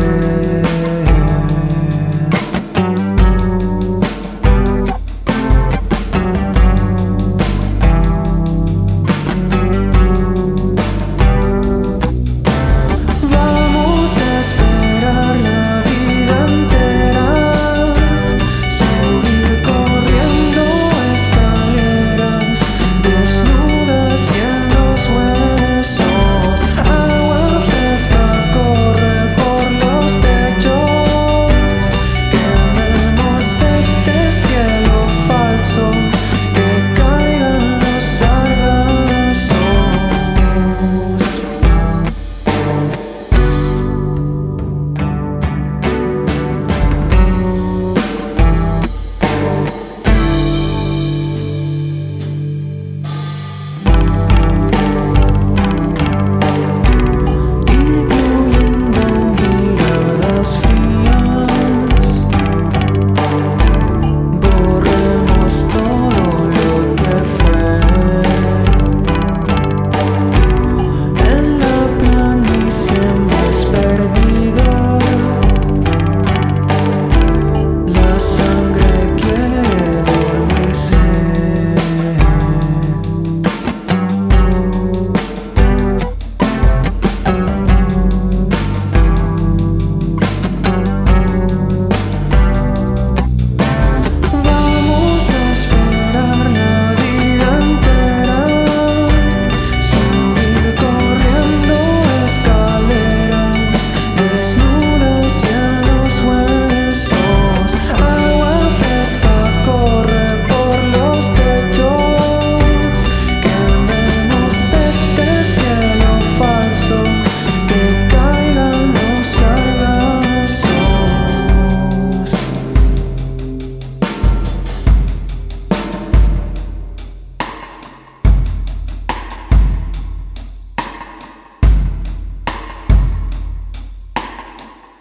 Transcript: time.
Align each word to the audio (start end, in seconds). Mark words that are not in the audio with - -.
time. 0.00 0.83